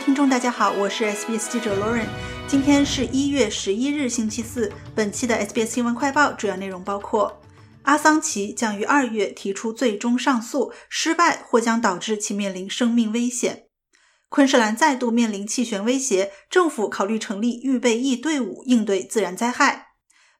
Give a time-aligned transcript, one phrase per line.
[0.00, 2.06] 听众，大家好，我是 SBS 记者 Lauren。
[2.48, 4.72] 今天是一月十一日，星期四。
[4.94, 7.38] 本期的 SBS 新闻快报主要内容包括：
[7.82, 13.66] 阿桑奇将于二月提出最终上诉，失败或将导致其面临生命危险；
[14.30, 19.88] 昆士兰再度面临气旋威胁，政府考虑成立预备役队伍应对自然灾害；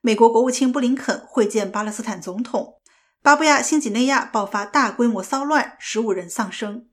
[0.01, 2.79] 美国国务卿布林肯会见巴勒斯坦总统；
[3.21, 6.87] 巴布亚新几内亚爆发大规模骚乱，十五人丧生。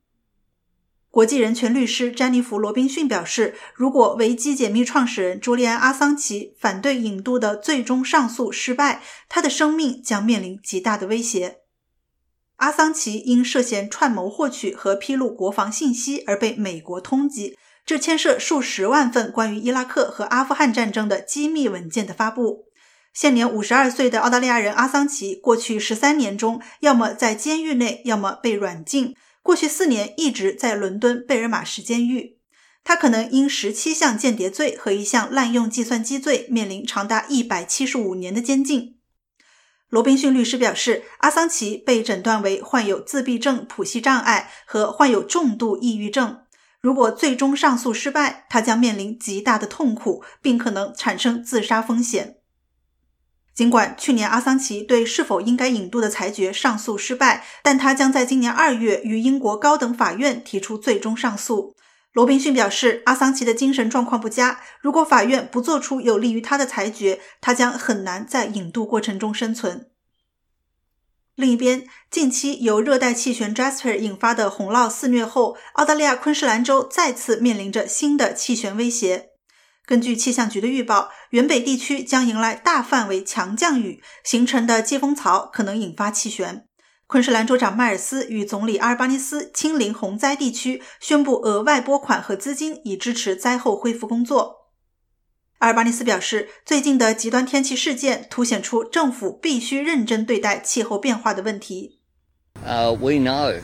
[1.18, 11.56] 国际人权律师詹妮弗·罗宾逊表示，如果维基解密创始人朱利安·阿桑奇反对引渡的最终上诉失败，他的生命将面临极大的威胁。
[12.58, 22.66] 阿桑奇因涉嫌串谋获取和披露国防信息而被美国通缉，这牵涉数十万份关于伊拉克和阿富汗战争的机密文件的发布。
[23.12, 29.16] 现年五十二岁的澳大利亚人阿桑奇，过去十三年中，要么在监狱内，要么被软禁。
[29.48, 32.36] 过去四年一直在伦敦贝尔马什监狱，
[32.84, 38.98] 他可能因十七项间谍罪和一项滥用计算机罪面临长达一百七十五年的监禁。
[39.88, 46.40] 罗宾逊律师表示，阿桑奇被诊断为患有自闭症谱系障碍和患有重度抑郁症。
[46.82, 52.37] 如果最终上诉失败，他将面临极大的痛苦，并可能产生自杀风险。
[53.58, 61.74] 尽管去年阿桑奇对是否应该引渡的裁决上诉失败，但他将在今年二月与英国高等法院提出最终上诉。
[62.12, 69.90] 罗宾逊表示，阿桑奇的精神状况不佳，如果法院不做出有利于他的裁决，他将很难在引渡过程中生存。
[71.34, 79.30] 另一边，近期由热带气旋 Jasper 引发的洪涝肆虐后，澳大利亚昆士兰州再次面临着新的气旋威胁。
[79.88, 86.66] 根据气象局的预报，原北地区将迎来大范围强降雨，形成的季风槽可能引发气旋。
[87.06, 94.56] 昆士兰州长迈尔斯与总理阿尔巴尼斯亲临洪灾地区，宣布额外拨款和资金以支持灾后恢复工作。
[95.60, 102.02] 阿尔巴尼斯表示，最近的极端天气事件凸显出政府必须认真对待气候变化的问题。
[102.62, 103.58] Uh, we know.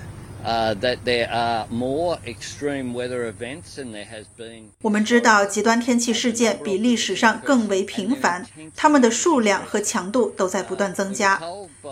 [0.44, 8.46] That there are more extreme weather events and there has been 我们知道极端天气事件比历史上更为频繁，
[8.76, 11.40] 它们的数量和强度都在不断增加。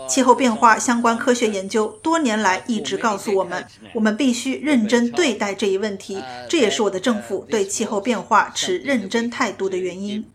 [0.07, 3.63] 气候变化相关科学研究多年来一直告诉我们，
[3.93, 6.21] 我们必须认真对待这一问题。
[6.49, 10.25] 这也是我的政府对气候变化持认真态度的原因。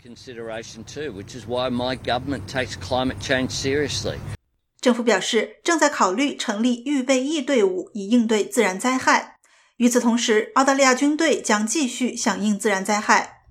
[4.89, 9.37] 政府表示，正在考虑成立预备役队伍以应对自然灾害。
[9.77, 13.43] 与此同时，澳大利亚军队将继续响应自然灾害。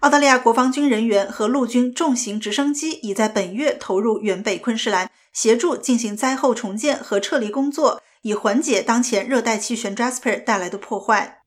[0.00, 11.37] 澳大利亚国防军人员和陆军重型直升机已在本月投入远北昆士兰，协助进行灾后重建和撤离工作，以缓解当前热带气旋 Jasper 带来的破坏。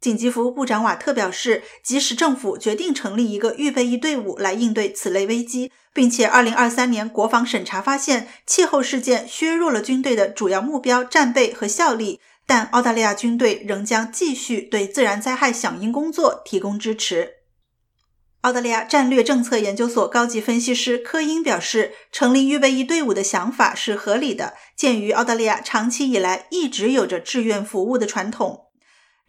[0.00, 17.32] 紧急服务部长瓦特表示，即使政府决定成立一个预备役队伍来应对此类危机，并且2023年国防审查发现气候事件削弱了军队的主要目标战备和效力，但澳大利亚军队仍将继续对自然灾害响应工作提供支持。
[18.42, 28.67] 澳大利亚战略政策研究所高级分析师科英表示，成立预备役队伍的想法是合理的，鉴于澳大利亚长期以来一直有着志愿服务的传统。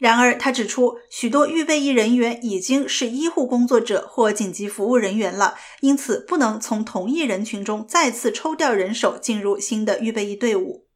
[0.00, 10.86] 然而，他指出，许多预备役人员已经是医护工作者或紧急服务人员了，因此不能从同一人群中再次抽调人手进入新的预备役队伍。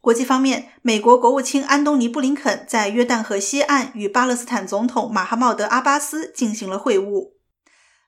[0.00, 7.32] 国际方面，美国国务卿安东尼·布林肯在约旦河西岸与巴勒斯坦总统马哈茂德·阿巴斯进行了会晤。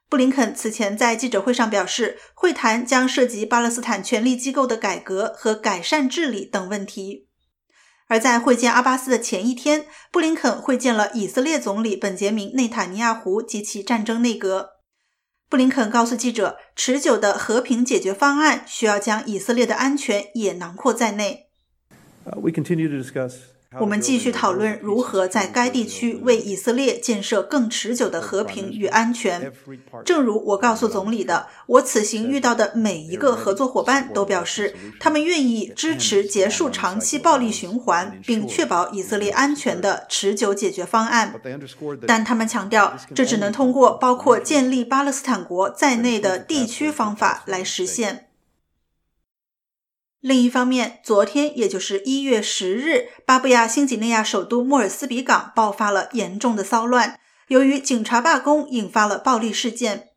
[0.09, 7.27] 布林肯此前在记者会上表示，会谈将涉及巴勒斯坦权力机构的改革和改善治理等问题。
[8.11, 14.71] 而在会见阿巴斯的前一天，布林肯会见了以色列总理本杰明·内塔尼亚胡及其战争内阁。
[15.49, 21.47] 布林肯告诉记者，持久的和平解决方案需要将以色列的安全也囊括在内。
[22.25, 23.35] We continue to discuss.
[23.79, 29.49] 我们继续讨论如何在该地区为以色列建设更持久的和平与安全。
[30.03, 41.33] 正如我告诉总理的，我此行遇到的每一个合作伙伴都表示，他们愿意支持结束长期暴力循环并确保以色列安全的持久解决方案。
[42.05, 48.27] 但他们强调，这只能通过包括建立巴勒斯坦国在内的地区方法来实现。
[50.21, 57.19] 另一方面，昨天，也就是一月十日，巴布亚新几内亚首都莫尔斯比港爆发了严重的骚乱。
[57.47, 60.09] 由于警察罢工，引发了暴力事件。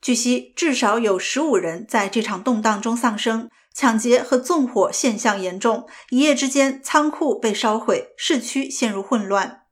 [0.00, 3.50] 据悉，至少有十五人在这场动荡中丧生。
[3.74, 9.62] 抢劫和纵火现象严重，一夜之间，仓库被烧毁，市区陷入混乱。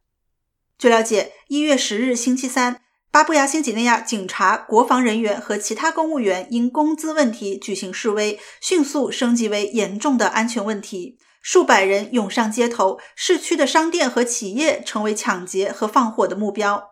[0.78, 11.18] 据了解，一月十日星期三，巴布亚新几内亚警察、国防人员和其他公务员因工资问题举行示威，迅速升级为严重的安全问题。
[11.40, 16.90] 数百人涌上街头，市区的商店和企业成为抢劫和放火的目标。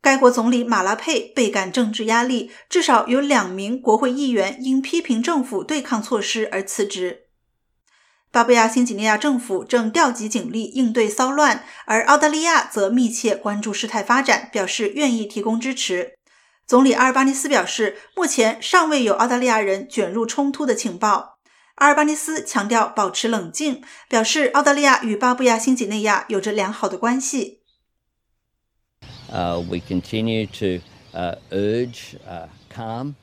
[0.00, 7.23] 该国总理马拉佩倍感政治压力，至少有两名国会议员因批评政府对抗措施而辞职。
[8.34, 16.14] 巴布亚新几内亚政府正调集警力应对骚乱，而澳大利亚则密切关注事态发展，表示愿意提供支持。
[16.66, 21.38] 总理阿尔巴尼斯表示，目前尚未有澳大利亚人卷入冲突的情报。
[21.76, 27.60] 阿尔巴尼斯强调保持冷静，表示澳大利亚与巴布亚新几内亚有着良好的关系。
[29.30, 30.82] Uh, we continue to
[31.16, 33.14] uh, urge uh, calm.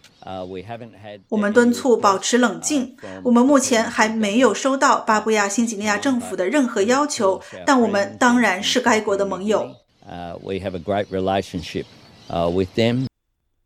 [1.29, 2.95] 我们敦促保持冷静。
[3.23, 9.75] 我们目前还没有收到巴布亚新几内亚政府的任何要求，但我们当然是该国的盟友。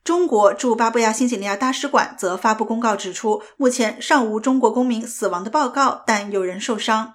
[0.03, 7.14] 中国驻巴布亚新几内亚大使馆则发布公告指出，目前尚无中国公民死亡的报告，但有人受伤。